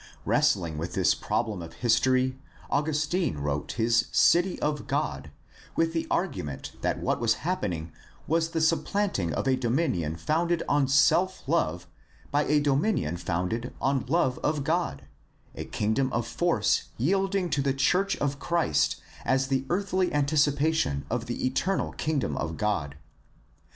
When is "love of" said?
14.07-14.63